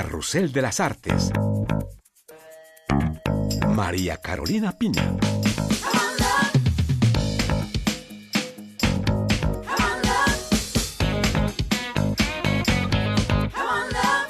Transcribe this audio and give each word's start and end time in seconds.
Carrusel 0.00 0.52
de 0.52 0.62
las 0.62 0.78
Artes. 0.78 1.32
María 3.66 4.16
Carolina 4.18 4.70
Piña. 4.70 5.16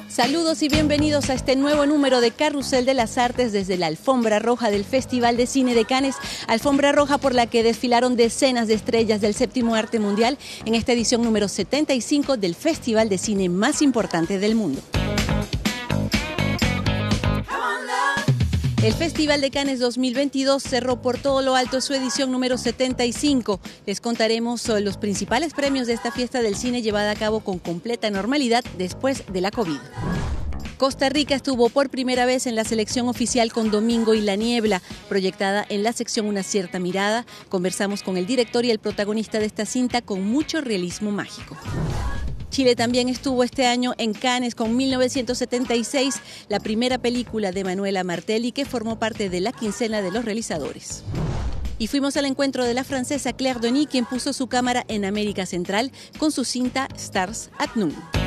Saludos 0.09 0.63
y 0.63 0.71
bienvenidos 0.71 1.29
a 1.29 1.35
este 1.35 1.55
nuevo 1.55 1.85
número 1.85 2.23
de 2.23 2.31
Carrusel 2.31 2.87
de 2.87 2.95
las 2.95 3.19
Artes 3.19 3.53
desde 3.53 3.77
la 3.77 3.89
alfombra 3.89 4.39
roja 4.39 4.71
del 4.71 4.87
Festival 4.87 5.37
de 5.37 5.47
Cine 5.47 5.75
de 5.75 5.85
Cannes, 5.85 6.17
alfombra 6.47 6.93
roja 6.93 7.19
por 7.19 7.35
la 7.35 7.47
que 7.47 7.63
desfilaron 7.63 8.17
decenas 8.17 8.69
de 8.69 8.75
estrellas 8.75 9.21
del 9.21 9.35
séptimo 9.35 9.75
arte 9.75 10.01
mundial 10.01 10.39
en 10.65 10.75
esta 10.75 10.95
edición 10.95 11.23
número 11.23 11.47
75 11.47 12.39
del 12.39 12.55
Festival 12.55 13.11
de 13.11 13.19
Cine 13.19 13.51
más 13.51 13.83
importante 13.83 14.39
del 14.39 14.55
mundo. 14.55 14.81
El 18.83 18.95
Festival 18.95 19.41
de 19.41 19.51
Cannes 19.51 19.81
2022 19.81 20.63
cerró 20.63 21.03
por 21.03 21.19
todo 21.19 21.43
lo 21.43 21.57
alto 21.57 21.81
su 21.81 21.95
edición 21.95 22.31
número 22.31 22.57
75. 22.57 23.59
Les 23.87 24.01
contaremos 24.01 24.69
los 24.69 24.97
principales 24.99 25.53
premios 25.53 25.89
de 25.89 25.95
esta 25.95 26.13
fiesta 26.13 26.43
del 26.43 26.55
cine 26.55 26.81
llevada 26.81 27.11
a 27.11 27.17
cabo 27.17 27.41
con 27.41 27.59
completa 27.59 28.09
normalidad 28.09 28.65
después 28.79 29.25
de 29.33 29.41
la 29.41 29.51
COVID. 29.51 29.79
Costa 30.77 31.09
Rica 31.09 31.35
estuvo 31.35 31.71
por 31.71 31.91
primera 31.91 32.25
vez 32.25 32.47
en 32.47 32.55
la 32.55 32.63
selección 32.63 33.09
oficial 33.09 33.53
con 33.53 33.73
Domingo 33.73 34.15
y 34.15 34.21
la 34.21 34.37
Niebla, 34.37 34.81
proyectada 35.09 35.67
en 35.69 35.83
la 35.83 35.93
sección 35.93 36.27
Una 36.27 36.45
cierta 36.45 36.79
mirada. 36.79 37.27
Conversamos 37.49 38.05
con 38.05 38.17
el 38.17 38.27
director 38.27 38.65
y 38.65 38.71
el 38.71 38.79
protagonista 38.79 39.41
de 39.41 39.47
esta 39.47 39.67
cinta 39.67 40.03
con 40.03 40.23
mucho 40.25 40.61
realismo 40.61 41.11
mágico. 41.11 41.57
Chile 42.51 42.77
también 42.77 43.09
estuvo 43.09 43.45
este 43.45 43.67
año 43.67 43.95
en 43.99 44.15
Cannes 44.15 44.55
con 44.55 44.77
1976, 44.77 46.17
la 46.49 46.61
primera 46.61 46.99
película 46.99 47.53
de 47.53 47.65
Manuela 47.65 48.05
Martelli 48.05 48.53
que 48.53 48.65
formó 48.65 48.99
parte 48.99 49.29
de 49.29 49.41
la 49.41 49.53
quincena 49.53 50.03
de 50.03 50.11
los 50.11 50.25
realizadores. 50.25 51.05
Y 51.79 51.87
fuimos 51.87 52.17
al 52.17 52.25
encuentro 52.25 52.65
de 52.65 52.75
la 52.75 52.85
francesa 52.85 53.33
Claire 53.33 53.61
Denis, 53.61 53.87
quien 53.89 54.05
puso 54.05 54.33
su 54.33 54.49
cámara 54.49 54.85
en 54.89 55.05
América 55.05 55.47
Central 55.47 55.93
con 56.19 56.33
su 56.33 56.45
cinta 56.45 56.89
Stars 56.97 57.51
at 57.59 57.71
Noon. 57.77 58.18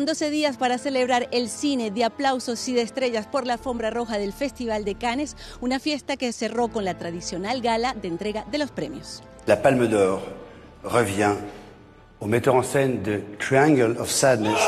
Fueron 0.00 0.14
12 0.14 0.30
días 0.30 0.56
para 0.56 0.78
celebrar 0.78 1.28
el 1.30 1.50
cine 1.50 1.90
de 1.90 2.04
aplausos 2.04 2.66
y 2.68 2.72
de 2.72 2.80
estrellas 2.80 3.26
por 3.26 3.46
la 3.46 3.52
alfombra 3.52 3.90
roja 3.90 4.16
del 4.16 4.32
Festival 4.32 4.82
de 4.82 4.94
Cannes, 4.94 5.36
una 5.60 5.78
fiesta 5.78 6.16
que 6.16 6.32
cerró 6.32 6.68
con 6.68 6.86
la 6.86 6.96
tradicional 6.96 7.60
gala 7.60 7.92
de 7.92 8.08
entrega 8.08 8.46
de 8.50 8.56
los 8.56 8.70
premios. 8.70 9.22
La 9.44 9.60
Palme 9.60 9.88
d'Or 9.88 10.22
revient 10.84 11.36
au 12.18 12.26
metteur 12.26 12.54
en 12.54 12.62
scène 12.62 13.02
de 13.02 13.20
Triangle 13.38 13.98
of 14.00 14.08
Sadness. 14.08 14.58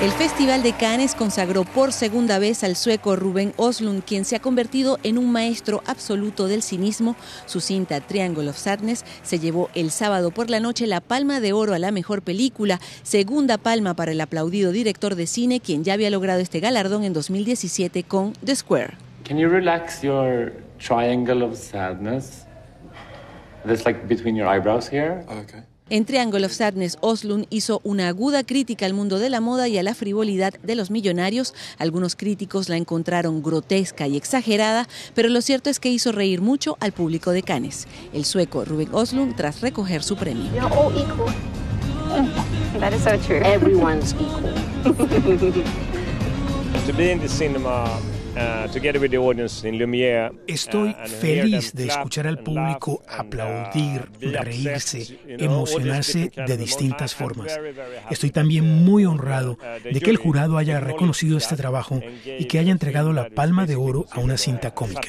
El 0.00 0.12
Festival 0.12 0.62
de 0.62 0.72
Cannes 0.72 1.14
consagró 1.14 1.64
por 1.64 1.92
segunda 1.92 2.38
vez 2.38 2.64
al 2.64 2.74
sueco 2.74 3.16
Ruben 3.16 3.52
Oslund, 3.58 4.02
quien 4.02 4.24
se 4.24 4.34
ha 4.34 4.40
convertido 4.40 4.98
en 5.02 5.18
un 5.18 5.30
maestro 5.30 5.82
absoluto 5.86 6.48
del 6.48 6.62
cinismo. 6.62 7.16
Su 7.44 7.60
cinta 7.60 8.00
Triangle 8.00 8.48
of 8.48 8.56
Sadness 8.56 9.04
se 9.22 9.38
llevó 9.38 9.68
el 9.74 9.90
sábado 9.90 10.30
por 10.30 10.48
la 10.48 10.58
noche 10.58 10.86
la 10.86 11.02
palma 11.02 11.40
de 11.40 11.52
oro 11.52 11.74
a 11.74 11.78
la 11.78 11.92
mejor 11.92 12.22
película, 12.22 12.80
segunda 13.02 13.58
palma 13.58 13.92
para 13.92 14.12
el 14.12 14.22
aplaudido 14.22 14.72
director 14.72 15.16
de 15.16 15.26
cine, 15.26 15.60
quien 15.60 15.84
ya 15.84 15.92
había 15.92 16.08
logrado 16.08 16.40
este 16.40 16.60
galardón 16.60 17.04
en 17.04 17.12
2017 17.12 18.02
con 18.04 18.32
The 18.42 18.56
Square. 18.56 18.94
Can 19.28 19.36
you 19.36 19.50
relax 19.50 20.00
your 20.00 20.54
triangle 20.78 21.44
of 21.44 21.58
sadness? 21.58 22.46
That's 23.66 23.84
like 23.84 24.08
between 24.08 24.34
your 24.34 24.48
eyebrows 24.48 24.90
here. 24.90 25.26
Okay. 25.28 25.69
En 25.92 26.04
Triangle 26.04 26.46
of 26.46 26.52
Sadness, 26.52 26.98
Oslund 27.00 27.46
hizo 27.50 27.80
una 27.82 28.06
aguda 28.06 28.44
crítica 28.44 28.86
al 28.86 28.94
mundo 28.94 29.18
de 29.18 29.28
la 29.28 29.40
moda 29.40 29.66
y 29.66 29.76
a 29.76 29.82
la 29.82 29.96
frivolidad 29.96 30.54
de 30.62 30.76
los 30.76 30.88
millonarios. 30.88 31.52
Algunos 31.78 32.14
críticos 32.14 32.68
la 32.68 32.76
encontraron 32.76 33.42
grotesca 33.42 34.06
y 34.06 34.16
exagerada, 34.16 34.86
pero 35.16 35.28
lo 35.28 35.42
cierto 35.42 35.68
es 35.68 35.80
que 35.80 35.88
hizo 35.88 36.12
reír 36.12 36.42
mucho 36.42 36.76
al 36.78 36.92
público 36.92 37.32
de 37.32 37.42
Cannes. 37.42 37.88
El 38.12 38.24
sueco 38.24 38.64
Ruben 38.64 38.88
Oslund 38.92 39.34
tras 39.34 39.62
recoger 39.62 40.04
su 40.04 40.14
premio. 40.14 40.48
Uh, 48.40 48.66
together 48.72 48.98
with 48.98 49.10
the 49.10 49.18
audience 49.18 49.64
in 49.68 49.76
Lumière. 49.78 50.32
Estoy 50.46 50.90
uh, 50.90 50.94
hear 50.94 51.08
feliz 51.08 51.74
de 51.74 51.88
escuchar 51.88 52.26
al 52.26 52.38
público 52.38 52.92
uh, 52.92 53.20
aplaudir, 53.20 54.08
reírse, 54.18 55.18
emocionarse 55.26 56.32
de 56.34 56.56
distintas 56.56 57.14
formas. 57.14 57.54
very, 57.54 57.72
very 57.72 57.96
happy 57.96 58.14
Estoy 58.14 58.30
that, 58.30 58.40
también 58.40 58.82
muy 58.84 59.04
honrado 59.04 59.58
the 59.82 59.90
de 59.90 60.00
que 60.00 60.10
el 60.10 60.16
jury 60.16 60.28
jurado 60.28 60.56
haya 60.56 60.80
reconocido 60.80 61.36
este 61.36 61.54
that 61.56 61.62
trabajo 61.62 62.00
y 62.24 62.46
que 62.46 62.58
haya 62.58 62.72
the 62.72 62.72
entregado 62.72 63.12
la 63.12 63.28
palma 63.28 63.66
de 63.66 63.76
oro 63.76 64.06
a 64.10 64.20
una 64.20 64.38
cinta 64.38 64.70
cómica. 64.70 65.02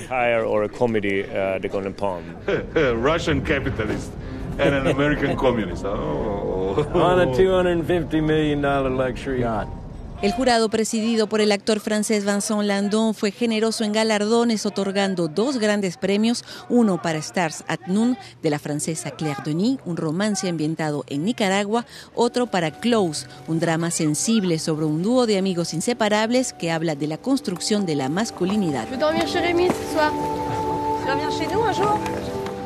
Russian 3.02 3.42
capitalist 3.42 4.12
and 4.60 4.76
an 4.76 4.88
American 4.88 5.38
communist. 5.38 5.86
Oh. 5.86 6.86
On 6.94 7.20
a 7.20 7.26
250 7.26 8.22
million 8.22 8.62
dollar 8.62 8.90
luxury 8.90 9.42
yacht. 9.42 9.81
El 10.22 10.34
jurado, 10.34 10.70
presidido 10.70 11.26
por 11.28 11.42
el 11.42 11.52
actor 11.52 11.80
francés 11.80 12.26
Vincent 12.26 12.62
Landon, 12.62 13.16
fue 13.16 13.32
generoso 13.32 13.84
en 13.84 13.92
galardones, 13.92 14.68
otorgando 14.68 15.28
dos 15.28 15.58
grandes 15.58 15.98
premios, 15.98 16.46
uno 16.70 17.02
para 17.02 17.18
Stars 17.18 17.64
at 17.68 17.80
Noon 17.88 18.16
de 18.44 18.52
la 18.52 18.60
francesa 18.60 19.10
Claire 19.10 19.42
Denis, 19.44 19.80
un 19.84 19.98
romance 19.98 20.48
ambientado 20.48 21.06
en 21.08 21.24
Nicaragua, 21.26 21.88
otro 22.14 22.46
para 22.46 22.70
Close, 22.70 23.26
un 23.48 23.60
drama 23.60 23.90
sensible 23.90 24.60
sobre 24.60 24.86
un 24.86 25.02
dúo 25.02 25.26
de 25.26 25.40
amigos 25.40 25.74
inseparables 25.74 26.54
que 26.54 26.70
habla 26.72 26.94
de 26.94 27.08
la 27.08 27.18
construcción 27.18 27.88
de 27.88 27.96
la 27.96 28.08
masculinidad. 28.08 28.88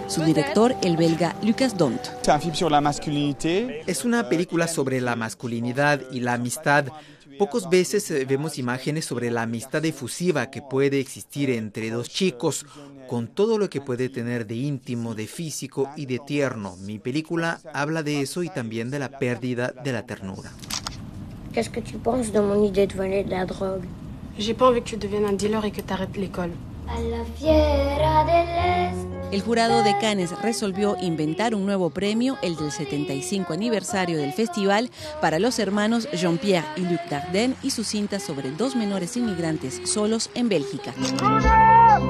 Su 0.08 0.24
director, 0.24 0.76
el 0.84 0.98
belga 0.98 1.36
Lucas 1.42 1.78
Dont. 1.78 2.02
Es 3.88 4.06
una 4.06 4.30
película 4.30 4.68
sobre 4.68 5.02
la 5.02 5.16
masculinidad 5.16 6.02
y 6.12 6.20
la 6.20 6.34
amistad. 6.34 6.86
Pocas 7.38 7.70
veces 7.70 8.10
eh, 8.12 8.26
vemos 8.26 8.58
imágenes 8.58 9.06
sobre 9.06 9.32
la 9.32 9.44
amistad 9.44 9.84
efusiva 9.86 10.50
que 10.50 10.62
puede 10.62 11.00
existir 11.00 11.50
entre 11.50 11.90
dos 11.90 12.10
chicos, 12.10 12.66
con 13.08 13.28
todo 13.28 13.58
lo 13.58 13.70
que 13.70 13.82
puede 13.82 14.10
tener 14.10 14.48
de 14.48 14.56
íntimo, 14.56 15.16
de 15.16 15.28
físico 15.28 15.90
y 15.96 16.06
de 16.06 16.20
tierno. 16.20 16.76
Mi 16.78 17.00
película 17.00 17.60
habla 17.74 18.04
de 18.04 18.22
eso 18.22 18.44
y 18.44 18.50
también 18.50 18.90
de 18.90 19.00
la 19.00 19.10
pérdida 19.10 19.74
de 19.84 19.92
la 19.92 20.06
ternura. 20.06 20.52
Qu'est-ce 21.54 21.70
que 21.70 21.82
tu 21.82 21.98
penses 22.00 22.34
de 22.34 22.42
mon 22.42 22.64
idée 22.64 22.88
de 22.88 22.96
voler 22.96 23.24
de 23.24 23.32
la 23.32 23.46
drogue 23.46 23.86
J'ai 24.38 24.54
pas 24.54 24.68
envie 24.68 24.82
que 24.82 24.90
tu 24.90 24.98
deviennes 24.98 25.26
un 25.26 25.38
dealer 25.38 25.64
et 25.64 25.72
que 25.72 25.82
t'arrêtes 25.82 26.18
l'école. 26.18 26.52
A 26.88 27.00
la 27.00 27.24
fiera 27.38 28.26
del 28.26 28.92
este. 28.92 29.15
El 29.36 29.42
jurado 29.42 29.84
de 29.84 29.98
Cannes 29.98 30.32
resolvió 30.42 30.96
inventar 31.02 31.56
un 31.56 31.66
nuevo 31.66 31.90
premio, 31.90 32.38
el 32.42 32.56
del 32.56 32.72
75 32.72 33.52
aniversario 33.52 34.18
del 34.18 34.32
festival, 34.32 34.90
para 35.20 35.40
los 35.40 35.60
hermanos 35.60 36.08
Jean-Pierre 36.14 36.66
y 36.78 36.84
Luc 36.84 37.02
Dardenne 37.10 37.54
y 37.62 37.72
su 37.72 37.84
cinta 37.84 38.22
sobre 38.22 38.52
dos 38.52 38.78
menores 38.78 39.18
inmigrantes 39.18 39.82
solos 39.84 40.30
en 40.36 40.48
Bélgica. 40.48 40.94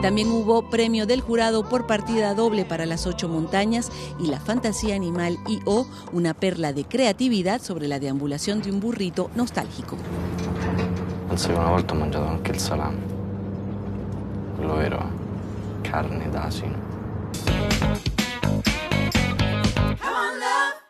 También 0.03 0.28
hubo 0.28 0.69
premio 0.69 1.08
del 1.08 1.22
jurado 1.22 1.68
por 1.68 1.88
partida 1.88 2.36
doble 2.36 2.63
para 2.63 2.86
Las 2.86 3.08
Ocho 3.08 3.28
Montañas 3.28 3.92
y 4.19 4.28
La 4.28 4.40
Fantasía 4.40 4.96
Animal 4.96 5.40
I.O., 5.47 5.88
una 6.13 6.36
perla 6.36 6.74
de 6.74 6.84
creatividad 6.84 7.59
sobre 7.59 7.88
la 7.88 7.97
deambulación 7.97 8.62
de 8.62 8.69
un 8.69 8.80
burrito 8.80 9.31
nostálgico. 9.33 9.98
Una 11.50 11.72
volta 11.72 11.95
ho 11.95 11.98
mangiato 11.98 12.27
anche 12.27 12.51
il 12.51 12.60
salame. 12.60 13.00
Quello 14.57 14.75
vero, 14.75 15.00
carne 15.81 16.30
d'asino. 16.30 16.85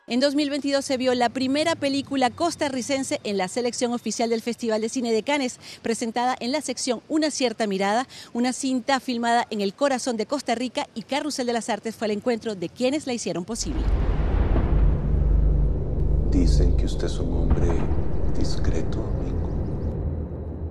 En 0.08 0.22
2022 0.22 0.86
se 0.86 0.96
vio 0.96 1.14
la 1.14 1.28
primera 1.28 1.76
película 1.76 2.30
costarricense 2.30 3.20
en 3.26 3.38
la 3.38 3.50
selección 3.50 3.92
oficial 3.92 4.30
del 4.30 4.42
Festival 4.42 4.80
de 4.80 4.88
Cine 4.88 5.12
de 5.12 5.24
Cannes, 5.24 5.60
presentada 5.82 6.38
en 6.40 6.54
la 6.54 6.62
sección 6.62 7.02
Una 7.10 7.32
cierta 7.32 7.68
mirada, 7.68 8.08
una 8.32 8.54
cinta 8.54 9.02
filmada 9.02 9.46
en 9.50 9.60
el 9.60 9.74
corazón 9.74 10.16
de 10.16 10.26
Costa 10.26 10.56
Rica 10.56 10.88
y 10.96 11.02
Carrusel 11.02 11.48
de 11.48 11.52
las 11.52 11.70
Artes 11.70 11.96
fue 11.96 12.08
el 12.08 12.12
encuentro 12.12 12.56
de 12.56 12.70
quienes 12.70 13.08
la 13.08 13.14
hicieron 13.14 13.44
posible. 13.44 13.82
Dicen 16.32 16.78
que 16.78 16.86
usted 16.86 17.08
es 17.08 17.18
un 17.18 17.34
hombre 17.34 17.68
discreto. 18.38 19.04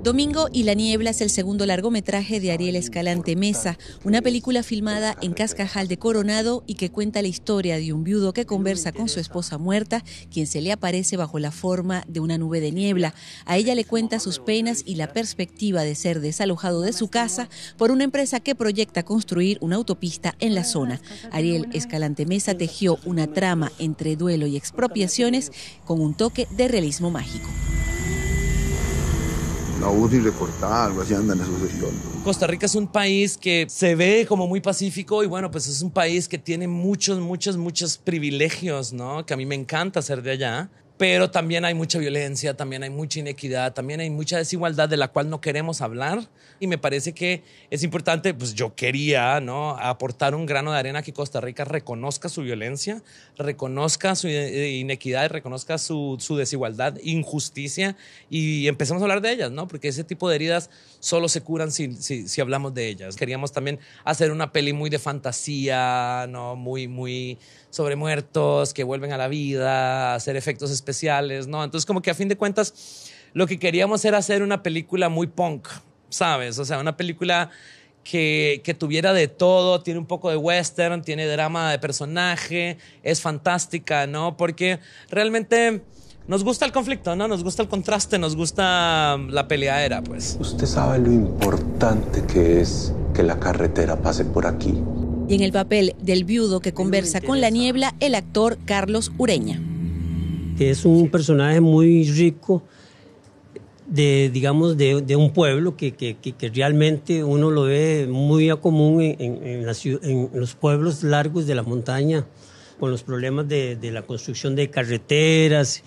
Domingo 0.05 0.51
y 0.53 0.65
la 0.65 0.75
niebla 0.75 1.09
es 1.09 1.23
el 1.23 1.31
segundo 1.31 1.65
largometraje 1.65 2.39
de 2.39 2.53
Ariel 2.53 2.77
Escalante 2.77 3.37
Mesa, 3.37 3.79
una 4.05 4.21
película 4.21 4.63
filmada 4.63 5.17
en 5.23 5.33
Cascajal 5.33 5.89
de 5.89 5.97
Coronado 5.97 6.63
y 6.67 6.75
que 6.75 6.91
cuenta 6.91 7.23
la 7.23 7.29
historia 7.29 7.79
de 7.79 7.95
un 7.95 8.05
viudo 8.05 8.35
que 8.35 8.45
conversa 8.45 8.93
con 8.93 9.09
su 9.09 9.19
esposa 9.19 9.57
muerta, 9.57 10.05
quien 10.31 10.47
se 10.47 10.61
le 10.61 10.73
aparece 10.73 11.17
bajo 11.17 11.39
la 11.39 11.51
forma 11.51 12.05
de 12.07 12.21
una 12.21 12.37
nube 12.37 12.61
de 12.61 12.71
niebla. 12.71 13.15
A 13.47 13.57
ella 13.57 13.75
le 13.75 13.87
cuenta 13.87 14.21
sus 14.21 14.41
penas 14.41 14.83
y 14.85 14.97
la 14.97 15.11
perspectiva 15.11 15.85
de 15.85 15.95
ser 15.95 16.21
desalojado 16.21 16.83
de 16.83 16.93
su 16.93 17.09
casa 17.09 17.49
por 17.79 17.91
una 17.91 18.05
empresa 18.05 18.41
que 18.41 18.55
proyecta 18.55 19.05
construir 19.05 19.57
una 19.63 19.77
autopista 19.77 20.35
en 20.39 20.55
la 20.55 20.65
zona. 20.65 21.01
Ariel 21.33 21.71
Escalante 21.73 22.27
Mesa 22.27 22.55
tejió 22.55 22.99
una 23.07 23.33
trama 23.33 23.73
entre 23.79 24.17
duelo 24.17 24.47
y 24.47 24.59
expropiaciones 24.59 25.51
con 25.87 26.03
un 26.03 26.13
toque 26.13 26.47
de 26.51 26.69
realismo 26.69 27.11
mágico 27.11 27.49
útil 29.83 30.25
recortar, 30.25 30.87
algo 30.87 31.03
así 31.03 31.15
andan 31.15 31.41
esos 31.41 31.55
Costa 32.25 32.47
Rica 32.47 32.67
es 32.67 32.75
un 32.75 32.87
país 32.87 33.37
que 33.37 33.67
se 33.69 33.95
ve 33.95 34.25
como 34.27 34.47
muy 34.47 34.61
pacífico 34.61 35.23
y 35.23 35.27
bueno, 35.27 35.51
pues 35.51 35.67
es 35.69 35.83
un 35.83 35.91
país 35.91 36.27
que 36.27 36.39
tiene 36.39 36.67
muchos, 36.69 37.19
muchos, 37.19 37.57
muchos 37.57 37.99
privilegios, 37.99 38.93
¿no? 38.93 39.27
Que 39.27 39.35
a 39.35 39.37
mí 39.37 39.45
me 39.45 39.55
encanta 39.55 40.01
ser 40.01 40.23
de 40.23 40.31
allá 40.31 40.71
pero 40.97 41.31
también 41.31 41.65
hay 41.65 41.75
mucha 41.75 41.99
violencia, 41.99 42.57
también 42.57 42.85
hay 42.85 42.91
mucha 42.91 43.19
inequidad, 43.19 43.73
también 43.73 44.01
hay 44.01 44.11
mucha 44.11 44.39
desigualdad 44.39 44.89
de 44.89 44.97
la 44.97 45.09
cual 45.09 45.29
no 45.29 45.41
queremos 45.41 45.81
hablar 45.81 46.29
y 46.61 46.69
me 46.69 46.79
parece 46.79 47.13
que 47.13 47.43
es 47.71 47.83
importante, 47.83 48.33
pues 48.33 48.55
yo 48.55 48.77
quería, 48.77 49.41
¿no? 49.41 49.77
aportar 49.77 50.37
un 50.37 50.47
grano 50.47 50.71
de 50.71 50.79
arena 50.79 51.03
que 51.03 51.13
Costa 51.13 51.41
Rica 51.41 51.65
reconozca 51.65 52.29
su 52.29 52.43
violencia, 52.43 53.03
reconozca 53.37 54.15
su 54.15 54.29
inequidad, 54.29 55.31
reconozca 55.31 55.79
su, 55.79 56.17
su 56.21 56.37
desigualdad, 56.37 56.97
injusticia 57.03 57.97
y 58.31 58.69
empecemos 58.69 59.03
a 59.03 59.07
hablar 59.07 59.21
de 59.21 59.33
ellas, 59.33 59.51
¿no? 59.51 59.67
Porque 59.67 59.89
ese 59.89 60.05
tipo 60.05 60.29
de 60.29 60.37
heridas 60.37 60.71
solo 61.01 61.29
se 61.29 61.41
curan 61.41 61.73
si, 61.73 61.93
si, 61.97 62.29
si 62.29 62.41
hablamos 62.41 62.73
de 62.73 62.89
ellas. 62.89 63.17
Queríamos 63.17 63.53
también 63.53 63.81
hacer 64.05 64.31
una 64.31 64.53
peli 64.53 64.73
muy 64.73 64.91
de 64.91 64.99
fantasía, 65.01 66.27
¿no? 66.29 66.55
Muy, 66.55 66.87
muy 66.87 67.39
sobre 67.75 67.97
muertos 67.97 68.73
que 68.73 68.85
vuelven 68.85 69.11
a 69.13 69.19
la 69.19 69.27
vida, 69.27 70.15
hacer 70.15 70.37
efectos 70.37 70.71
especiales, 70.71 70.84
¿no? 71.47 71.65
Entonces 71.65 71.87
como 71.87 72.03
que 72.03 72.11
a 72.11 72.15
fin 72.15 72.29
de 72.29 72.37
cuentas 72.37 73.11
lo 73.33 73.47
que 73.47 73.59
queríamos 73.59 74.05
era 74.05 74.19
hacer 74.19 74.43
una 74.43 74.63
película 74.63 75.09
muy 75.09 75.27
punk, 75.27 75.69
¿sabes? 76.09 76.59
O 76.59 76.65
sea, 76.65 76.79
una 76.79 76.97
película 76.97 77.51
que, 78.05 78.61
que, 78.65 78.75
tuviera 78.75 79.13
de 79.13 79.29
todo, 79.29 79.81
tiene 79.83 79.99
un 79.99 80.07
poco 80.07 80.31
de 80.31 80.37
western, 80.37 81.03
tiene 81.03 81.27
drama 81.27 81.71
de 81.71 81.79
personaje, 81.79 82.79
es 83.03 83.21
fantástica, 83.21 84.07
¿no? 84.07 84.37
Porque 84.37 84.79
realmente 85.11 85.83
nos 86.29 86.45
gusta 86.45 86.67
el 86.67 86.73
conflicto, 86.73 87.17
¿no? 87.17 87.29
Nos 87.29 87.43
gusta 87.43 87.63
el 87.63 87.69
contraste, 87.69 88.19
nos 88.19 88.37
gusta 88.37 89.17
la 89.31 89.49
peleadera, 89.49 90.03
pues. 90.03 90.37
Usted 90.39 90.67
sabe 90.67 90.99
lo 90.99 91.11
importante 91.11 92.23
que 92.27 92.61
es 92.61 92.93
que 93.15 93.23
la 93.23 93.41
carretera 93.41 93.97
pase 93.97 94.25
por 94.25 94.47
aquí 94.47 94.75
y 95.29 95.35
en 95.35 95.43
el 95.43 95.53
papel 95.53 95.95
del 96.01 96.25
viudo 96.25 96.61
que 96.61 96.73
conversa 96.73 97.21
con 97.21 97.41
la 97.41 97.51
niebla, 97.51 97.95
el 98.01 98.15
actor 98.15 98.59
Carlos 98.65 99.13
Ureña. 99.17 99.61
Es 100.59 100.85
un 100.85 101.09
personaje 101.09 101.61
muy 101.61 102.09
rico 102.11 102.63
de, 103.87 104.31
digamos, 104.33 104.77
de, 104.77 105.17
un 105.17 105.33
pueblo 105.33 105.77
que, 105.77 105.93
que, 105.93 106.17
que, 106.17 106.49
realmente 106.49 107.25
uno 107.25 107.51
lo 107.51 107.65
ve 107.65 108.07
muy 108.09 108.51
a 108.51 108.57
común 108.57 109.03
en, 109.03 109.19
en, 109.21 109.67
los 109.67 110.55
pueblos 110.55 111.03
largos 111.03 111.47
de 111.47 111.55
la 111.55 111.63
montaña, 111.63 112.27
con 112.79 112.91
los 112.91 113.03
problemas 113.03 113.49
de, 113.49 113.77
de 113.77 113.91
la 113.91 114.03
construcción 114.03 114.55
de 114.57 114.71
carreteras 114.71 115.83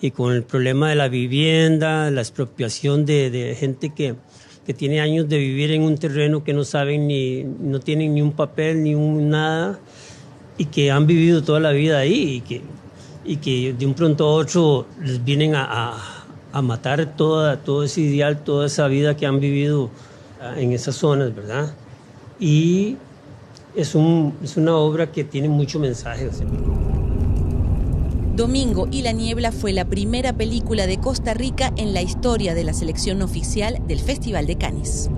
y 0.00 0.10
con 0.10 0.34
el 0.34 0.42
problema 0.42 0.90
de 0.90 0.96
la 0.96 1.08
vivienda, 1.08 2.10
la 2.10 2.20
expropiación 2.20 3.04
de, 3.04 3.30
de 3.30 3.54
gente 3.54 3.92
que, 3.94 4.14
que 4.66 4.74
tiene 4.74 5.00
años 5.00 5.28
de 5.28 5.38
vivir 5.38 5.72
en 5.72 5.82
un 5.82 5.96
terreno 5.96 6.44
que 6.44 6.52
no 6.52 6.64
saben 6.64 7.06
ni, 7.06 7.44
no 7.44 7.80
tienen 7.80 8.14
ni 8.14 8.22
un 8.22 8.32
papel 8.32 8.82
ni 8.82 8.94
un 8.94 9.30
nada 9.30 9.80
y 10.56 10.66
que 10.66 10.90
han 10.90 11.06
vivido 11.06 11.42
toda 11.42 11.60
la 11.60 11.72
vida 11.72 11.98
ahí 11.98 12.34
y 12.36 12.40
que, 12.42 12.62
y 13.30 13.36
que 13.36 13.72
de 13.72 13.86
un 13.86 13.94
pronto 13.94 14.26
a 14.26 14.32
otro 14.32 14.86
les 15.00 15.24
vienen 15.24 15.54
a, 15.54 15.96
a, 16.52 16.62
matar 16.62 17.14
toda, 17.14 17.58
todo 17.58 17.84
ese 17.84 18.00
ideal, 18.00 18.42
toda 18.42 18.66
esa 18.66 18.88
vida 18.88 19.16
que 19.16 19.24
han 19.24 19.38
vivido 19.38 19.88
ah, 20.42 20.54
en 20.58 20.72
esas 20.72 20.96
zonas, 20.96 21.32
¿verdad? 21.32 21.72
Y 22.40 22.96
es, 23.76 23.94
un, 23.94 24.34
es 24.42 24.56
una 24.56 24.74
obra 24.74 25.12
que 25.12 25.22
tiene 25.22 25.48
mucho 25.48 25.78
mensaje. 25.78 26.28
Domingo 28.34 28.88
y 28.90 29.02
la 29.02 29.12
Niebla 29.12 29.52
fue 29.52 29.72
la 29.72 29.84
primera 29.84 30.32
película 30.32 30.88
de 30.88 30.98
Costa 30.98 31.32
Rica 31.32 31.72
en 31.76 31.94
la 31.94 32.02
historia 32.02 32.56
de 32.56 32.64
la 32.64 32.72
selección 32.72 33.22
oficial 33.22 33.78
del 33.86 34.00
Festival 34.00 34.48
de 34.48 34.58
Cannes. 34.58 35.08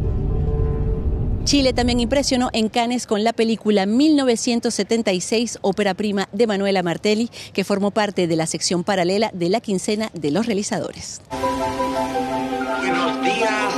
Chile 1.44 1.72
también 1.72 1.98
impresionó 1.98 2.50
en 2.52 2.68
Cannes 2.68 3.06
con 3.06 3.24
la 3.24 3.32
película 3.32 3.84
1976, 3.84 5.58
ópera 5.60 5.92
prima 5.94 6.28
de 6.32 6.46
Manuela 6.46 6.84
Martelli, 6.84 7.30
que 7.52 7.64
formó 7.64 7.90
parte 7.90 8.28
de 8.28 8.36
la 8.36 8.46
sección 8.46 8.84
paralela 8.84 9.30
de 9.34 9.48
la 9.48 9.60
quincena 9.60 10.10
de 10.14 10.30
los 10.30 10.46
realizadores. 10.46 11.20
Buenos 12.78 13.24
días, 13.24 13.74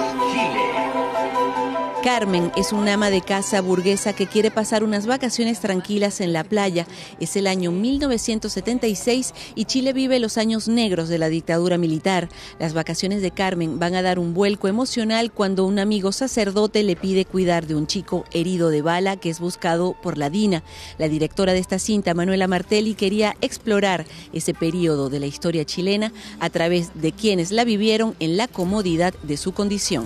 Carmen 2.04 2.52
es 2.54 2.74
una 2.74 2.92
ama 2.92 3.08
de 3.08 3.22
casa 3.22 3.62
burguesa 3.62 4.12
que 4.12 4.26
quiere 4.26 4.50
pasar 4.50 4.84
unas 4.84 5.06
vacaciones 5.06 5.60
tranquilas 5.60 6.20
en 6.20 6.34
la 6.34 6.44
playa. 6.44 6.86
Es 7.18 7.34
el 7.34 7.46
año 7.46 7.72
1976 7.72 9.32
y 9.54 9.64
Chile 9.64 9.94
vive 9.94 10.18
los 10.18 10.36
años 10.36 10.68
negros 10.68 11.08
de 11.08 11.16
la 11.16 11.30
dictadura 11.30 11.78
militar. 11.78 12.28
Las 12.58 12.74
vacaciones 12.74 13.22
de 13.22 13.30
Carmen 13.30 13.78
van 13.78 13.94
a 13.94 14.02
dar 14.02 14.18
un 14.18 14.34
vuelco 14.34 14.68
emocional 14.68 15.32
cuando 15.32 15.64
un 15.64 15.78
amigo 15.78 16.12
sacerdote 16.12 16.82
le 16.82 16.94
pide 16.94 17.24
cuidar 17.24 17.66
de 17.66 17.74
un 17.74 17.86
chico 17.86 18.26
herido 18.34 18.68
de 18.68 18.82
bala 18.82 19.16
que 19.16 19.30
es 19.30 19.40
buscado 19.40 19.96
por 20.02 20.18
la 20.18 20.28
DINA. 20.28 20.62
La 20.98 21.08
directora 21.08 21.54
de 21.54 21.60
esta 21.60 21.78
cinta, 21.78 22.12
Manuela 22.12 22.46
Martelli, 22.46 22.92
quería 22.92 23.34
explorar 23.40 24.04
ese 24.34 24.52
periodo 24.52 25.08
de 25.08 25.20
la 25.20 25.26
historia 25.26 25.64
chilena 25.64 26.12
a 26.38 26.50
través 26.50 26.90
de 27.00 27.12
quienes 27.12 27.50
la 27.50 27.64
vivieron 27.64 28.14
en 28.20 28.36
la 28.36 28.46
comodidad 28.46 29.14
de 29.22 29.38
su 29.38 29.52
condición. 29.52 30.04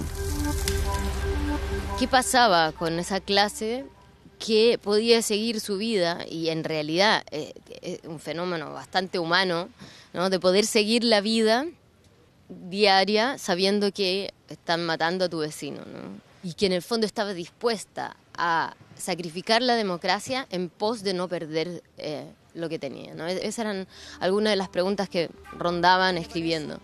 ¿Qué 1.99 2.07
pasaba 2.07 2.71
con 2.71 3.01
esa 3.01 3.19
clase 3.19 3.85
que 4.39 4.79
podía 4.81 5.21
seguir 5.21 5.59
su 5.59 5.79
vida 5.79 6.25
y 6.31 6.49
en 6.49 6.63
realidad 6.63 7.25
eh, 7.33 7.55
es 7.83 7.99
un 8.05 8.21
fenómeno 8.21 8.73
bastante 8.73 9.19
humano, 9.19 9.69
¿no? 10.13 10.31
de 10.31 10.39
poder 10.39 10.65
seguir 10.65 11.03
la 11.03 11.21
vida 11.21 11.67
diaria 12.49 13.37
sabiendo 13.37 13.91
que 13.91 14.33
están 14.49 14.87
matando 14.87 15.25
a 15.25 15.29
tu 15.29 15.39
vecino 15.39 15.79
¿no? 15.79 16.21
y 16.49 16.55
que 16.55 16.67
en 16.67 16.73
el 16.73 16.83
fondo 16.83 17.05
estaba 17.05 17.35
dispuesta 17.35 18.17
a 18.37 18.77
sacrificar 18.97 19.61
la 19.61 19.75
democracia 19.75 20.47
en 20.51 20.69
pos 20.69 21.03
de 21.03 21.15
no 21.15 21.27
perder 21.27 21.83
eh, 21.97 22.31
lo 22.55 22.69
que 22.69 22.79
tenía. 22.79 23.13
¿no? 23.15 23.27
Esas 23.27 23.59
eran 23.59 23.89
algunas 24.21 24.53
de 24.53 24.57
las 24.57 24.69
preguntas 24.69 25.09
que 25.09 25.31
rondaban 25.59 26.17
escribiendo. 26.17 26.79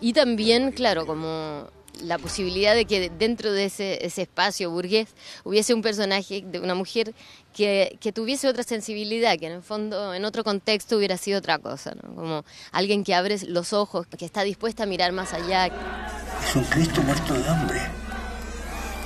Y 0.00 0.12
también, 0.12 0.72
claro, 0.72 1.06
como 1.06 1.68
la 2.00 2.18
posibilidad 2.18 2.74
de 2.74 2.84
que 2.84 3.10
dentro 3.10 3.52
de 3.52 3.66
ese, 3.66 4.04
espacio 4.04 4.70
burgués 4.70 5.08
hubiese 5.44 5.74
un 5.74 5.82
personaje 5.82 6.42
de 6.44 6.60
una 6.60 6.74
mujer 6.74 7.14
que, 7.54 7.98
tuviese 8.14 8.48
otra 8.48 8.62
sensibilidad, 8.62 9.38
que 9.38 9.46
en 9.46 9.52
el 9.52 9.62
fondo, 9.62 10.14
en 10.14 10.24
otro 10.24 10.44
contexto 10.44 10.96
hubiera 10.96 11.16
sido 11.16 11.38
otra 11.38 11.58
cosa, 11.58 11.94
como 12.14 12.44
alguien 12.72 13.04
que 13.04 13.14
abre 13.14 13.38
los 13.46 13.72
ojos, 13.72 14.06
que 14.06 14.24
está 14.24 14.42
dispuesta 14.42 14.82
a 14.82 14.86
mirar 14.86 15.12
más 15.12 15.32
allá. 15.32 15.66
Es 15.66 16.56
un 16.56 16.64
Cristo 16.64 17.02
muerto 17.02 17.34
de 17.34 17.48
hambre. 17.48 17.80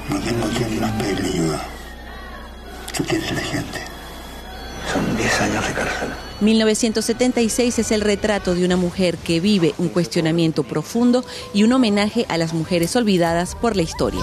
No 0.09 0.20
tengo 0.20 0.49
quien 0.49 0.80
más 0.80 0.90
pedirle 1.00 1.28
ayuda. 1.28 1.66
¿Qué 2.92 3.18
la 3.35 3.40
gente? 3.40 3.89
Son 4.92 5.16
10 5.16 5.40
años 5.40 5.68
de 5.68 5.75
cárcel. 5.75 6.09
1976 6.40 7.78
es 7.78 7.92
el 7.92 8.00
retrato 8.00 8.54
de 8.54 8.64
una 8.64 8.76
mujer 8.76 9.18
que 9.18 9.38
vive 9.38 9.75
un 9.78 9.88
cuestionamiento 9.88 10.64
profundo 10.64 11.25
y 11.54 11.62
un 11.62 11.73
homenaje 11.73 12.26
a 12.28 12.38
las 12.38 12.54
mujeres 12.54 12.97
olvidadas 12.97 13.54
por 13.54 13.76
la 13.76 13.82
historia. 13.82 14.23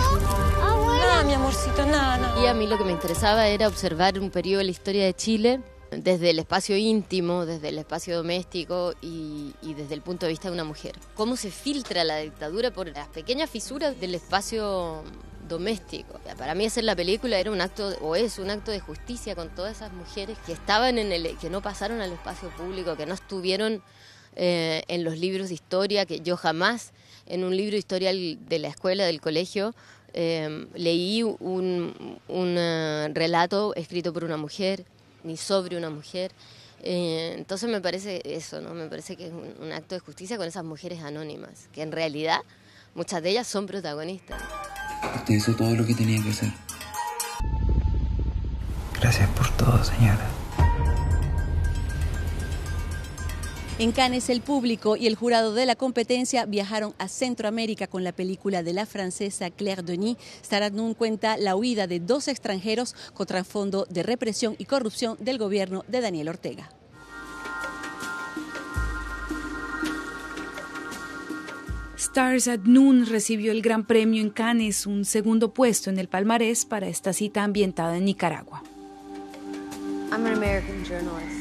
Nada, 0.59 1.23
mi 1.23 1.33
amorcito, 1.33 1.85
nada, 1.85 2.35
Y 2.43 2.47
a 2.47 2.53
mí 2.53 2.67
lo 2.67 2.77
que 2.77 2.83
me 2.83 2.91
interesaba 2.91 3.47
era 3.47 3.67
observar 3.67 4.19
un 4.19 4.29
periodo 4.29 4.59
de 4.59 4.65
la 4.65 4.71
historia 4.71 5.05
de 5.05 5.13
Chile 5.13 5.61
desde 5.91 6.31
el 6.31 6.39
espacio 6.39 6.75
íntimo, 6.75 7.45
desde 7.45 7.69
el 7.69 7.77
espacio 7.77 8.17
doméstico 8.17 8.93
y, 9.01 9.53
y, 9.61 9.73
desde 9.73 9.93
el 9.93 10.01
punto 10.01 10.25
de 10.25 10.33
vista 10.33 10.49
de 10.49 10.53
una 10.53 10.65
mujer. 10.65 10.95
Cómo 11.15 11.37
se 11.37 11.49
filtra 11.49 12.03
la 12.03 12.17
dictadura 12.17 12.71
por 12.71 12.89
las 12.89 13.07
pequeñas 13.07 13.49
fisuras 13.49 13.97
del 14.01 14.15
espacio 14.15 15.03
doméstico. 15.47 16.19
Para 16.37 16.55
mí 16.55 16.65
hacer 16.65 16.83
la 16.83 16.95
película 16.95 17.39
era 17.39 17.51
un 17.51 17.61
acto, 17.61 17.95
o 18.01 18.15
es 18.15 18.39
un 18.39 18.49
acto 18.49 18.71
de 18.71 18.79
justicia 18.79 19.35
con 19.35 19.49
todas 19.49 19.77
esas 19.77 19.93
mujeres 19.93 20.37
que 20.45 20.53
estaban 20.53 20.97
en 20.97 21.11
el, 21.11 21.37
que 21.37 21.49
no 21.49 21.61
pasaron 21.61 22.01
al 22.01 22.11
espacio 22.11 22.49
público, 22.49 22.95
que 22.95 23.05
no 23.05 23.13
estuvieron 23.13 23.81
eh, 24.39 24.83
en 24.87 25.03
los 25.03 25.17
libros 25.17 25.49
de 25.49 25.55
historia, 25.55 26.05
que 26.05 26.19
yo 26.19 26.37
jamás 26.37 26.93
en 27.25 27.43
un 27.43 27.57
libro 27.57 27.71
de 27.71 27.79
historia 27.79 28.11
de 28.13 28.59
la 28.59 28.67
escuela, 28.67 29.03
del 29.05 29.19
colegio, 29.19 29.73
eh, 30.13 30.67
leí 30.75 31.23
un, 31.23 32.15
eh, 32.29 33.09
relato 33.13 33.73
escrito 33.75 34.13
por 34.13 34.23
una 34.23 34.37
mujer, 34.37 34.85
ni 35.23 35.37
sobre 35.37 35.75
una 35.75 35.89
mujer. 35.89 36.31
entonces 36.79 37.67
me 37.67 37.81
parece 37.81 38.21
eso, 38.23 38.61
¿no? 38.61 38.75
Me 38.75 38.87
parece 38.87 39.15
que 39.15 39.27
es 39.27 39.33
un 39.33 39.71
acto 39.71 39.95
de 39.95 39.99
justicia 39.99 40.37
con 40.37 40.47
esas 40.47 40.63
mujeres 40.63 41.01
anónimas, 41.01 41.67
que 41.73 41.81
en 41.81 41.91
realidad 41.91 42.41
muchas 42.93 43.23
de 43.23 43.31
ellas 43.31 43.47
son 43.47 43.65
protagonistas. 43.65 44.39
Usted 45.15 45.33
hizo 45.33 45.55
todo 45.55 45.75
lo 45.75 45.85
que 45.85 45.93
tenía 45.93 46.21
que 46.21 46.29
hacer. 46.29 46.51
Gracias 48.99 49.29
por 49.29 49.49
todo, 49.57 49.83
señora. 49.83 50.27
En 53.79 53.91
Cannes, 53.91 54.29
el 54.29 54.41
público 54.41 54.95
y 54.95 55.05
el 55.05 55.13
jurado 55.13 55.53
de 55.53 55.67
la 55.67 55.75
competencia 55.75 56.47
viajaron 56.47 56.95
a 56.97 57.07
Centroamérica 57.07 57.85
con 57.85 58.03
la 58.03 58.11
película 58.11 58.63
de 58.63 58.73
la 58.73 58.87
francesa 58.87 59.51
Claire 59.51 59.83
Denis. 59.83 60.17
Nun 60.73 60.95
cuenta 60.95 61.37
la 61.37 61.55
huida 61.55 61.85
de 61.85 61.99
dos 61.99 62.27
extranjeros 62.27 62.95
con 63.13 63.27
trasfondo 63.27 63.85
de 63.87 64.01
represión 64.01 64.55
y 64.57 64.65
corrupción 64.65 65.15
del 65.19 65.37
gobierno 65.37 65.85
de 65.87 66.01
Daniel 66.01 66.29
Ortega. 66.29 66.71
Stars 71.97 72.47
at 72.47 72.59
Noon 72.65 73.07
recibió 73.07 73.51
el 73.51 73.63
Gran 73.63 73.83
Premio 73.83 74.21
en 74.21 74.29
Cannes, 74.29 74.85
un 74.85 75.03
segundo 75.03 75.51
puesto 75.51 75.89
en 75.89 75.97
el 75.97 76.07
palmarés 76.07 76.63
para 76.63 76.87
esta 76.87 77.11
cita 77.11 77.43
ambientada 77.43 77.97
en 77.97 78.05
Nicaragua. 78.05 78.61
I'm 80.11 80.25
an 80.27 80.33
American 80.33 80.83
journalist. 80.85 81.36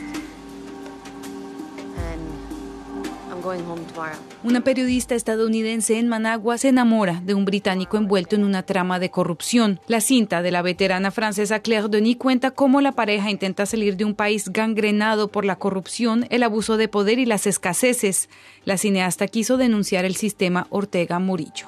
Una 4.43 4.61
periodista 4.63 5.15
estadounidense 5.15 5.99
en 5.99 6.09
Managua 6.09 6.59
se 6.59 6.69
enamora 6.69 7.21
de 7.25 7.35
un 7.35 7.45
británico 7.45 7.97
envuelto 7.97 8.35
en 8.35 8.45
una 8.45 8.65
trama 8.65 8.99
de 8.99 9.11
corrupción. 9.11 9.81
La 9.87 10.01
cinta 10.01 10.43
de 10.43 10.51
la 10.51 10.63
veterana 10.63 11.11
francesa 11.11 11.61
Claire 11.61 11.89
Denis 11.89 12.17
cuenta 12.17 12.51
cómo 12.51 12.81
la 12.81 12.93
pareja 12.93 13.31
intenta 13.31 13.67
salir 13.67 13.97
de 13.97 14.05
un 14.05 14.15
país 14.15 14.49
gangrenado 14.49 15.29
por 15.29 15.45
la 15.45 15.57
corrupción, 15.57 16.27
el 16.31 16.43
abuso 16.43 16.77
de 16.77 16.89
poder 16.89 17.19
y 17.19 17.27
las 17.27 17.47
escaseces. 17.47 18.29
La 18.65 18.79
cineasta 18.79 19.29
quiso 19.29 19.57
denunciar 19.57 20.05
el 20.05 20.17
sistema 20.17 20.67
Ortega 20.71 21.19
Murillo. 21.19 21.67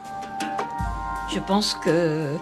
Je 1.31 1.41
pense 1.43 1.77
que 1.85 2.39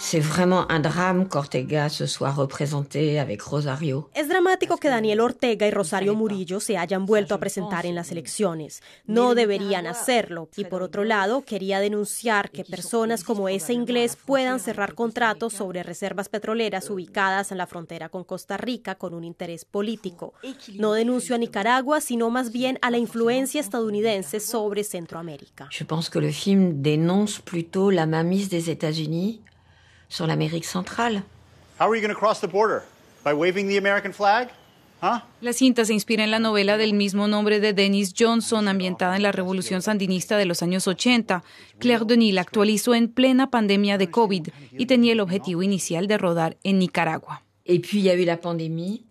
C'est 0.00 0.20
vraiment 0.20 0.70
un 0.70 0.78
drame 0.78 1.28
qu'Ortega 1.28 1.88
se 1.88 2.06
soit 2.06 2.30
représenté 2.30 3.18
avec 3.18 3.42
Rosario. 3.42 4.08
Es 4.14 4.28
dramático 4.28 4.76
que 4.76 4.88
Daniel 4.88 5.20
Ortega 5.20 5.66
y 5.66 5.72
Rosario 5.72 6.14
Murillo 6.14 6.60
se 6.60 6.78
hayan 6.78 7.04
vuelto 7.04 7.34
a 7.34 7.40
presentar 7.40 7.84
en 7.84 7.96
las 7.96 8.12
elecciones. 8.12 8.80
No 9.06 9.34
deberían 9.34 9.88
hacerlo. 9.88 10.48
Y 10.56 10.64
por 10.64 10.82
otro 10.82 11.02
lado, 11.02 11.42
quería 11.44 11.80
denunciar 11.80 12.50
que 12.50 12.64
personas 12.64 13.24
como 13.24 13.48
ese 13.48 13.72
inglés 13.72 14.16
puedan 14.16 14.60
cerrar 14.60 14.94
contratos 14.94 15.52
sobre 15.52 15.82
reservas 15.82 16.28
petroleras 16.28 16.90
ubicadas 16.90 17.50
en 17.50 17.58
la 17.58 17.66
frontera 17.66 18.08
con 18.08 18.22
Costa 18.22 18.56
Rica 18.56 18.94
con 18.94 19.14
un 19.14 19.24
interés 19.24 19.64
político. 19.64 20.32
No 20.74 20.92
denuncio 20.92 21.34
a 21.34 21.38
Nicaragua, 21.38 22.00
sino 22.00 22.30
más 22.30 22.52
bien 22.52 22.78
a 22.82 22.90
la 22.90 22.98
influencia 22.98 23.60
estadounidense 23.60 24.38
sobre 24.38 24.84
Centroamérica. 24.84 25.68
Je 25.70 25.84
pense 25.84 26.08
que 26.08 26.20
le 26.20 26.32
film 26.32 26.82
dénonce 26.82 27.40
plutôt 27.42 27.90
la 27.90 28.06
mainmise 28.06 28.48
des 28.48 28.70
États-Unis 28.70 29.40
sur 30.08 30.26
l'Amérique 30.26 30.64
centrale. 30.64 31.22
How 31.78 31.86
are 31.86 31.96
you 31.96 32.02
going 32.02 32.14
to 32.14 32.18
cross 32.18 32.40
the 32.40 32.48
border? 32.48 32.82
By 33.24 33.32
waving 33.32 33.68
the 33.68 33.78
American 33.78 34.12
flag? 34.12 34.48
Huh? 35.00 35.20
La 35.40 35.52
cinta 35.52 35.84
se 35.84 35.94
inspira 35.94 36.24
en 36.24 36.32
la 36.32 36.40
novela 36.40 36.76
del 36.76 36.92
mismo 36.92 37.28
nombre 37.28 37.60
de 37.60 37.72
Dennis 37.72 38.14
Johnson, 38.18 38.66
ambientada 38.66 39.14
en 39.14 39.22
la 39.22 39.30
Revolución 39.30 39.80
Sandinista 39.80 40.36
de 40.36 40.44
los 40.44 40.62
años 40.62 40.88
80. 40.88 41.44
Claire 41.78 42.04
Denis 42.04 42.34
la 42.34 42.40
actualizó 42.40 42.94
en 42.94 43.08
plena 43.08 43.48
pandemia 43.50 43.96
de 43.96 44.10
COVID 44.10 44.48
y 44.72 44.86
tenía 44.86 45.12
el 45.12 45.20
objetivo 45.20 45.62
inicial 45.62 46.08
de 46.08 46.18
rodar 46.18 46.56
en 46.64 46.80
Nicaragua. 46.80 47.42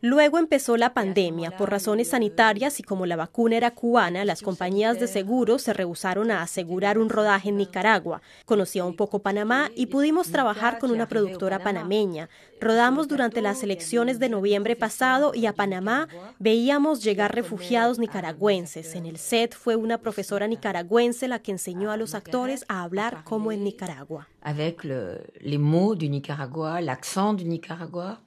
Luego 0.01 0.39
empezó 0.39 0.77
la 0.77 0.95
pandemia. 0.95 1.51
Por 1.51 1.69
razones 1.69 2.07
sanitarias 2.07 2.79
y 2.79 2.83
como 2.83 3.05
la 3.05 3.15
vacuna 3.15 3.55
era 3.55 3.75
cubana, 3.75 4.25
las 4.25 4.41
compañías 4.41 4.99
de 4.99 5.07
seguros 5.07 5.61
se 5.61 5.73
rehusaron 5.73 6.31
a 6.31 6.41
asegurar 6.41 6.97
un 6.97 7.09
rodaje 7.09 7.49
en 7.49 7.57
Nicaragua. 7.57 8.23
Conocía 8.45 8.83
un 8.83 8.95
poco 8.95 9.19
Panamá 9.19 9.69
y 9.75 9.85
pudimos 9.85 10.31
trabajar 10.31 10.79
con 10.79 10.89
una 10.89 11.07
productora 11.07 11.59
panameña. 11.59 12.29
Rodamos 12.59 13.07
durante 13.07 13.43
las 13.43 13.61
elecciones 13.61 14.17
de 14.17 14.29
noviembre 14.29 14.75
pasado 14.75 15.33
y 15.35 15.45
a 15.45 15.53
Panamá 15.53 16.07
veíamos 16.39 17.03
llegar 17.03 17.35
refugiados 17.35 17.99
nicaragüenses. 17.99 18.95
En 18.95 19.05
el 19.05 19.17
set 19.17 19.55
fue 19.55 19.75
una 19.75 19.99
profesora 19.99 20.47
nicaragüense 20.47 21.27
la 21.27 21.39
que 21.43 21.51
enseñó 21.51 21.91
a 21.91 21.97
los 21.97 22.15
actores 22.15 22.65
a 22.67 22.81
hablar 22.81 23.23
como 23.23 23.51
en 23.51 23.63
Nicaragua. 23.63 24.27
Avec 24.41 24.83
les 24.83 25.59
mots 25.59 25.97
du 25.97 26.09
Nicaragua, 26.09 26.79
l'accent 26.81 27.33
du 27.33 27.43
Nicaragua. 27.43 28.21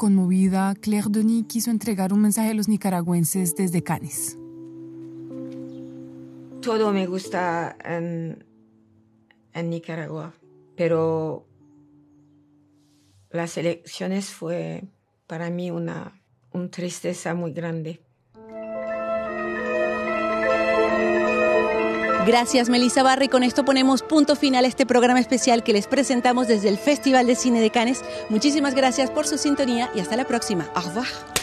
Conmovida, 0.00 0.74
Claire 0.80 1.08
Denis 1.10 1.44
quiso 1.46 1.70
entregar 1.70 2.14
un 2.14 2.22
mensaje 2.22 2.52
a 2.52 2.54
los 2.54 2.68
nicaragüenses 2.68 3.54
desde 3.54 3.82
Cannes. 3.82 4.38
Todo 6.62 6.90
me 6.90 7.06
gusta 7.06 7.76
en, 7.84 8.42
en 9.52 9.68
Nicaragua, 9.68 10.32
pero 10.74 11.46
las 13.28 13.58
elecciones 13.58 14.30
fue 14.30 14.84
para 15.26 15.50
mí 15.50 15.70
una, 15.70 16.22
una 16.52 16.70
tristeza 16.70 17.34
muy 17.34 17.52
grande. 17.52 18.00
Gracias, 22.26 22.68
Melissa 22.68 23.02
Barra. 23.02 23.24
Y 23.24 23.28
con 23.28 23.42
esto 23.42 23.64
ponemos 23.64 24.02
punto 24.02 24.36
final 24.36 24.64
a 24.64 24.68
este 24.68 24.86
programa 24.86 25.20
especial 25.20 25.62
que 25.62 25.72
les 25.72 25.86
presentamos 25.86 26.48
desde 26.48 26.68
el 26.68 26.78
Festival 26.78 27.26
de 27.26 27.34
Cine 27.34 27.60
de 27.60 27.70
Cannes. 27.70 28.02
Muchísimas 28.28 28.74
gracias 28.74 29.10
por 29.10 29.26
su 29.26 29.38
sintonía 29.38 29.90
y 29.94 30.00
hasta 30.00 30.16
la 30.16 30.26
próxima. 30.26 30.68
Au 30.74 30.82
revoir. 30.82 31.39